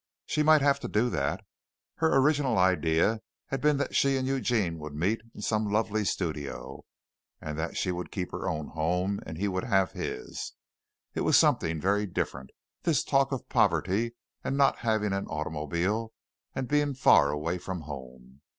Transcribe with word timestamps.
She 0.25 0.41
might 0.41 0.63
have 0.63 0.79
to 0.79 0.87
do 0.87 1.11
that. 1.11 1.45
Her 1.97 2.17
original 2.17 2.57
idea 2.57 3.21
had 3.49 3.61
been 3.61 3.77
that 3.77 3.95
she 3.95 4.17
and 4.17 4.25
Eugene 4.27 4.79
would 4.79 4.95
meet 4.95 5.21
in 5.35 5.43
some 5.43 5.71
lovely 5.71 6.03
studio, 6.05 6.85
and 7.39 7.55
that 7.59 7.77
she 7.77 7.91
would 7.91 8.09
keep 8.09 8.31
her 8.31 8.49
own 8.49 8.69
home, 8.69 9.19
and 9.27 9.37
he 9.37 9.47
would 9.47 9.65
have 9.65 9.91
his. 9.91 10.53
It 11.13 11.21
was 11.21 11.37
something 11.37 11.79
very 11.79 12.07
different, 12.07 12.49
this 12.81 13.03
talk 13.03 13.31
of 13.31 13.47
poverty, 13.47 14.15
and 14.43 14.57
not 14.57 14.79
having 14.79 15.13
an 15.13 15.27
automobile, 15.27 16.13
and 16.55 16.67
being 16.67 16.95
far 16.95 17.29
away 17.29 17.59
from 17.59 17.81
home. 17.81 18.41